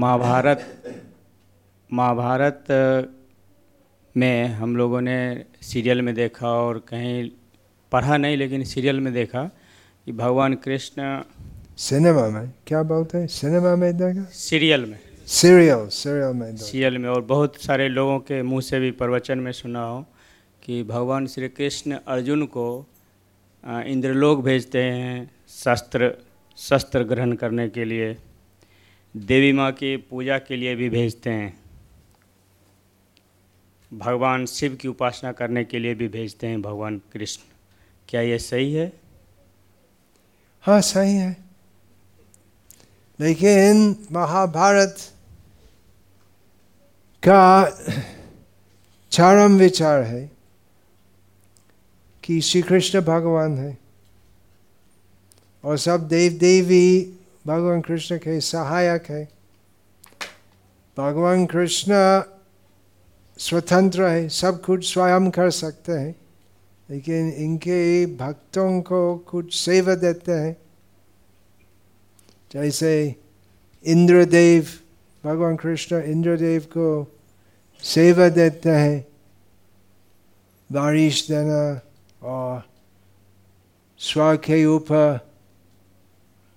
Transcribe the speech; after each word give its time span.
महाभारत 0.00 0.60
महाभारत 1.92 2.66
में 4.16 4.48
हम 4.48 4.76
लोगों 4.76 5.00
ने 5.00 5.44
सीरियल 5.62 6.02
में 6.02 6.14
देखा 6.14 6.48
और 6.48 6.78
कहीं 6.78 7.30
पढ़ा 7.92 8.16
नहीं 8.16 8.36
लेकिन 8.36 8.64
सीरियल 8.64 9.00
में 9.00 9.12
देखा 9.12 9.42
कि 10.06 10.12
भगवान 10.12 10.54
कृष्ण 10.54 11.22
सिनेमा 11.78 12.28
में? 12.28 12.52
क्या 12.66 12.82
बोलते 12.82 13.18
हैं? 13.18 13.26
सिनेमा 13.26 13.76
में 13.76 13.96
देखा? 13.96 14.22
सीरियल 14.22 14.86
में। 14.86 14.98
सीरियल 15.26 15.86
सीरियल 15.88 16.32
में 16.34 16.56
सीरियल 16.56 16.98
में 16.98 17.08
और 17.08 17.20
बहुत 17.20 17.62
सारे 17.62 17.88
लोगों 17.88 18.18
के 18.18 18.42
मुँह 18.42 18.60
से 18.60 18.80
भी 18.80 18.90
प्रवचन 18.90 19.38
में 19.38 19.52
सुना 19.52 19.84
हो 19.84 20.02
कि 20.62 20.82
भगवान 20.82 21.26
श्री 21.26 21.48
कृष्ण 21.48 21.98
अर्जुन 22.08 22.46
को 22.46 22.86
इंद्रलोक 23.64 24.44
भेजते 24.44 24.82
हैं 24.82 25.30
शस्त्र 25.48 26.12
शस्त्र 26.56 27.04
ग्रहण 27.04 27.32
करने 27.32 27.68
के 27.68 27.84
लिए। 27.84 28.16
देवी 29.16 29.52
माँ 29.52 29.72
की 29.72 29.96
पूजा 29.96 30.38
के 30.38 30.56
लिए 30.56 30.74
भी 30.74 30.90
भेजते 30.90 31.30
हैं। 31.30 31.60
भगवान 33.94 34.46
शिव 34.46 34.76
की 34.76 34.88
उपासना 34.88 35.32
करने 35.32 35.64
के 35.64 35.78
लिए 35.78 35.94
भी 35.94 36.08
भेजते 36.08 36.46
हैं 36.46 36.62
भगवान 36.62 37.00
कृष्ण। 37.12 37.42
क्या 38.08 38.20
ये 38.20 38.38
सही 38.38 38.74
है? 38.74 38.92
हाँ 40.60 40.80
सही 40.80 41.14
है। 41.14 41.36
लेकिन 43.20 43.96
महाभारत 44.12 44.96
का 47.28 47.70
चरम 49.10 49.58
विचार 49.58 50.02
है 50.02 50.30
कि 52.22 52.40
श्री 52.40 52.62
कृष्ण 52.62 53.00
भगवान 53.00 53.58
है 53.58 53.78
और 55.64 55.78
सब 55.78 56.08
देव 56.08 56.32
देवी 56.32 57.16
भगवान 57.44 57.80
कृष्ण 57.80 58.16
के 58.18 58.40
सहायक 58.40 59.10
है 59.10 59.24
भगवान 60.96 61.46
कृष्ण 61.46 61.92
स्वतंत्र 63.38 64.08
है 64.08 64.28
सब 64.28 64.60
कुछ 64.60 64.92
स्वयं 64.92 65.30
कर 65.30 65.50
सकते 65.50 65.92
हैं 65.92 66.14
लेकिन 66.88 67.28
इनके 67.32 68.06
भक्तों 68.16 68.80
को 68.82 69.16
कुछ 69.28 69.54
सेवा 69.54 69.94
देते 69.94 70.32
हैं 70.32 70.56
जैसे 72.50 72.92
इंद्रदेव 73.84 74.66
भगवान 75.24 75.56
कृष्ण 75.56 76.02
इंद्रदेव 76.02 76.62
को 76.72 76.90
सेवा 77.82 78.28
देते 78.28 78.70
हैं 78.70 79.04
बारिश 80.70 81.26
देना 81.28 81.62
और 82.22 82.62
स्व 84.00 84.34
के 84.36 84.64
ऊपर 84.66 85.29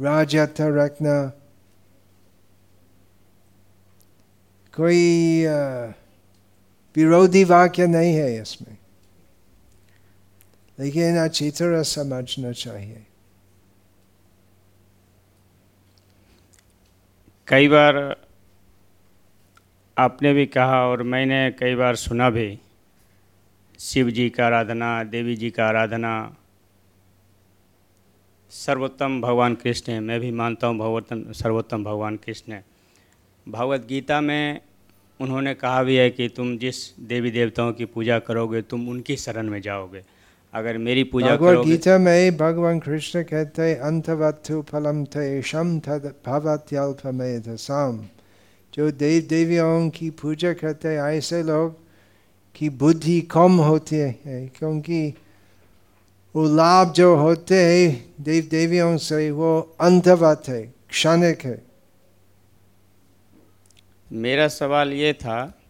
रखना 0.00 1.32
कोई 4.74 5.46
विरोधी 6.96 7.44
वाक्य 7.44 7.86
नहीं 7.86 8.14
है 8.14 8.40
इसमें 8.40 8.76
लेकिन 10.78 11.16
अच्छी 11.16 11.50
तरह 11.50 11.82
समझना 11.82 12.52
चाहिए 12.52 13.06
कई 17.48 17.68
बार 17.68 18.16
आपने 19.96 20.32
भी 20.34 20.46
कहा 20.46 20.80
और 20.86 21.02
मैंने 21.02 21.50
कई 21.50 21.74
बार 21.74 21.96
सुना 21.96 22.30
भी 22.30 22.58
शिव 23.80 24.10
जी 24.10 24.28
का 24.30 24.46
आराधना 24.46 25.04
देवी 25.04 25.36
जी 25.36 25.50
का 25.50 25.66
आराधना 25.66 26.12
सर्वोत्तम 28.56 29.20
भगवान 29.20 29.54
कृष्ण 29.54 29.92
है। 29.92 30.00
मैं 30.00 30.18
भी 30.20 30.30
मानता 30.32 30.66
हूँ 30.66 30.78
भगवतम 30.78 31.32
सर्वोत्तम 31.32 31.84
भगवान 31.84 32.16
कृष्ण 32.16 32.52
है। 32.52 32.64
भगवत 33.46 33.86
गीता 33.88 34.20
में 34.20 34.60
उन्होंने 35.20 35.54
कहा 35.54 35.82
भी 35.82 35.96
है 35.96 36.10
कि 36.10 36.28
तुम 36.28 36.56
जिस 36.58 36.76
देवी 37.00 37.30
देवताओं 37.30 37.72
की 37.72 37.84
पूजा 37.84 38.18
करोगे 38.18 38.62
तुम 38.62 38.88
उनकी 38.88 39.16
शरण 39.16 39.50
में 39.50 39.60
जाओगे। 39.62 40.02
अगर 40.54 40.78
मेरी 40.78 41.04
पूजा 41.04 41.36
करोगे 41.36 41.70
गीता 41.70 41.98
में 41.98 42.36
भगवान 42.36 42.78
कृष्ण 42.78 43.22
कहते 43.22 43.62
हैं 43.62 43.76
अंतवत्थु 43.80 44.62
फलम 44.62 45.04
तेषम 45.04 45.78
तद 45.78 46.12
भवत्यल्पमेधसाम 46.26 47.98
जो 48.74 48.90
देव 48.92 49.26
देवियों 49.28 49.88
की 49.90 50.10
पूजा 50.10 50.52
करते 50.52 50.88
हैं 50.88 51.02
ऐसे 51.12 51.42
लोग 51.42 51.74
की 52.54 52.68
बुद्धि 52.80 53.20
कम 53.30 53.52
होती 53.60 53.96
है 53.96 54.12
क्योंकि 54.58 54.98
वो 56.36 56.44
लाभ 56.44 56.92
जो 56.92 57.16
होते 57.16 57.54
हैं 57.54 58.14
देव 58.20 58.48
देवियों 58.50 58.96
से 58.96 59.30
वो 59.30 59.76
अंतवत 59.80 60.42
है 60.48 60.74
क्षणिक 60.88 61.40
है। 61.44 61.62
मेरा 64.12 64.48
सवाल 64.48 64.92
ये 64.92 65.12
था 65.12 65.62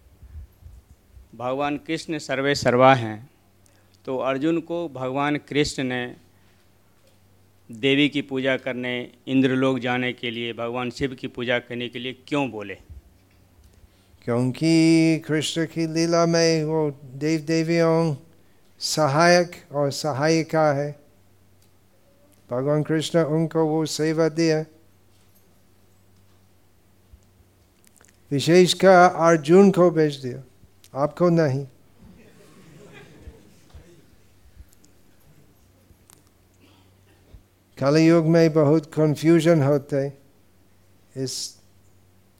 भगवान 1.35 1.77
कृष्ण 1.77 2.19
सर्वे 2.19 2.55
सर्वा 2.55 2.95
हैं 2.95 3.31
तो 4.05 4.19
अर्जुन 4.19 4.61
को 4.61 4.89
भगवान 4.89 5.37
कृष्ण 5.37 5.85
ने 5.85 6.17
देवी 7.73 8.09
की 8.09 8.23
पूजा 8.23 8.57
करने 8.57 9.11
इंद्रलोक 9.27 9.79
जाने 9.79 10.13
के 10.13 10.31
लिए 10.31 10.53
भगवान 10.53 10.91
शिव 10.91 11.15
की 11.15 11.27
पूजा 11.27 11.59
करने 11.59 11.89
के 11.89 11.99
लिए 11.99 12.13
क्यों 12.27 12.51
बोले? 12.51 12.75
क्योंकि 14.25 15.19
कृष्ण 15.19 15.67
की 15.67 15.87
लीला 15.87 16.27
में 16.27 16.65
वो 16.65 17.01
देव 17.05 17.41
देवियों 17.41 18.17
सहायक 18.81 19.53
और 19.73 19.91
सहायिका 19.91 20.73
है। 20.73 20.91
भगवान 22.51 22.83
कृष्ण 22.83 23.19
उनको 23.19 23.65
वो 23.67 23.85
सेवा 23.87 24.29
दिया 24.29 24.65
विशेषकर 28.31 28.89
अर्जुन 28.89 29.71
को 29.71 29.91
भेज 29.91 30.17
दिया। 30.17 30.43
आपको 30.95 31.29
नहीं। 31.29 31.67
कलयुग 37.79 38.27
में 38.27 38.53
बहुत 38.53 38.95
कंफ्यूजन 38.95 39.63
होते 39.63 40.13
इस 41.17 41.57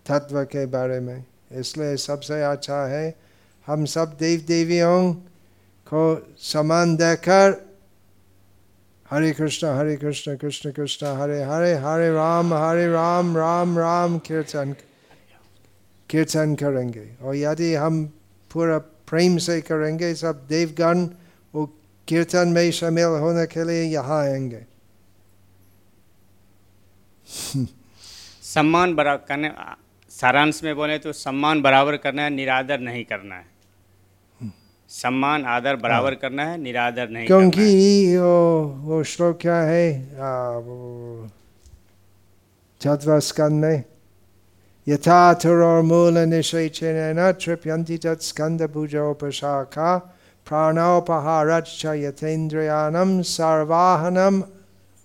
तत्व 0.07 0.43
के 0.45 0.67
बारे 0.67 1.01
में। 1.01 1.25
इसलिए 1.53 1.97
सबसे 1.97 2.43
अच्छा 2.43 2.85
है, 2.87 3.15
हम 3.67 3.85
सब 3.85 4.17
देव 4.17 4.45
देवियों 4.47 5.15
को 5.87 6.35
समान 6.39 6.97
देकर 6.97 7.65
हरे 9.11 9.31
कृष्ण 9.33 9.67
हरे 9.69 9.97
कृष्ण 9.97 10.37
कृष्ण 10.37 10.71
कृष्ण, 10.73 11.07
हरे 11.07 11.43
हरे 11.43 11.75
हरे 11.75 12.11
राम 12.13 12.55
हरे 12.55 12.87
राम 12.89 13.37
राम 13.37 13.79
राम 13.79 14.19
कीर्तन 14.19 14.75
कीर्तन 16.11 16.55
करेंगे। 16.55 17.09
और 17.23 17.37
यदि 17.37 17.75
हम 17.75 18.05
पूरा 18.51 18.79
प्रेम 18.79 19.39
से 19.39 19.61
करेंगे, 19.61 20.15
सब 20.15 20.47
देवगण 20.49 21.07
वो 21.55 21.67
कीर्तन 22.09 22.49
में 22.49 22.71
शामिल 22.71 23.05
होने 23.23 23.47
के 23.47 23.65
लिए 23.65 23.83
यहाँ 23.83 24.21
आएँगे। 24.23 24.65
सम्मान 28.43 28.95
बराबर 28.95 29.25
करने, 29.27 29.53
सारांश 30.11 30.63
में 30.65 30.75
बोले 30.77 30.99
तो 30.99 31.13
सम्मान 31.13 31.63
बराबर 31.63 31.97
करना 31.97 32.23
है, 32.23 32.31
निरादर 32.31 32.81
नहीं 32.81 33.05
करना 33.05 33.35
है। 33.35 33.56
सम्मान 34.91 35.45
आदर 35.47 35.77
बराबर 35.77 36.13
हाँ। 36.13 36.21
करना 36.21 36.45
है 36.45 36.59
निरादर 36.59 37.09
नहीं 37.11 37.27
क्योंकि 37.27 38.17
वो 38.17 38.35
वो 38.85 39.03
श्लोक 39.05 39.39
क्या 39.41 39.59
है 39.63 39.87
चतवा 42.81 43.19
स्कंद 43.21 43.65
में 43.65 43.85
यथा 44.87 45.23
तुरोर्मूल 45.43 46.19
निषेचन 46.29 47.33
तृप्यन्ति 47.41 47.97
तत् 47.99 48.23
स्कंद 48.23 48.63
भुजोपशाखा 48.73 49.97
प्राणोपहारच्च 50.47 51.85
यथेन्द्रियाणं 51.99 53.23
सर्वाहनं 53.27 54.41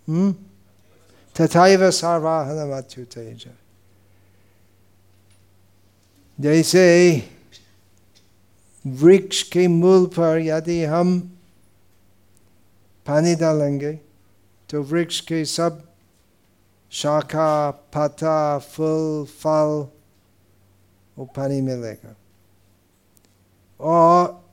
हम्म? 0.08 0.32
तथैव 1.36 1.90
सर्वाहनम 1.92 2.80
जैसे 6.40 6.86
वृक्ष 8.86 9.42
के 9.44 9.68
मूल 9.68 10.06
पर 10.06 10.40
यदि 10.40 10.84
हम 10.84 11.20
पानी 13.06 13.36
डालेंगे 13.36 13.94
तो 14.70 14.82
वृक्ष 14.82 15.20
के 15.20 15.44
सब 15.46 15.84
शाखा, 16.92 17.72
पत्ता, 17.72 18.58
फूल, 18.60 19.26
फल, 19.26 19.88
वो 21.18 21.26
पानी 21.26 21.62
मिलेगा। 21.62 22.16
और 23.80 24.46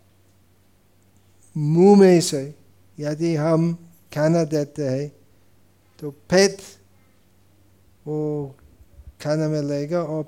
मुँह 1.57 1.99
में 2.01 2.21
से 2.21 2.43
यदि 2.99 3.35
हम 3.37 3.73
खाना 4.15 4.45
देते 4.45 4.89
हैं 4.89 5.09
तो 6.01 6.11
पेट 6.11 6.61
वो 8.07 8.55
खाना 9.23 9.49
मिलेगा 9.49 10.03
और 10.03 10.25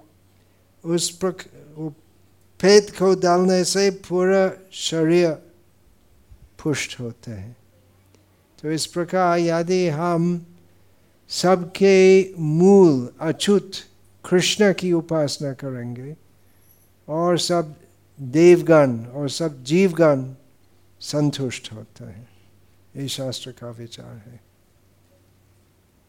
उस 0.84 1.10
प्रक, 1.10 1.44
वो 1.76 1.94
पेट 2.60 2.90
को 2.90 3.14
डालने 3.14 3.64
से 3.64 3.90
पूरा 3.90 4.50
शरीर 4.72 5.30
पुष्ट 6.62 7.00
होते 7.00 7.30
हैं। 7.30 7.56
तो 8.62 8.70
इस 8.70 8.86
प्रकार 8.86 9.38
यदि 9.38 9.88
हम 9.88 10.46
सबके 11.30 12.34
मूल 12.38 13.08
अछूत 13.20 13.70
कृष्ण 14.24 14.72
की 14.72 14.92
उपासना 14.92 15.52
करेंगे 15.52 16.16
और 17.08 17.38
सब 17.38 17.74
देवगण 18.18 18.98
और 19.04 19.28
सब 19.30 19.64
जीवगण 19.64 20.34
संतुष्ट 21.00 21.72
होते 21.72 22.04
हैं, 22.04 22.28
ये 22.96 23.08
शास्त्र 23.08 23.50
का 23.50 23.70
विचार 23.70 24.14
है। 24.26 24.49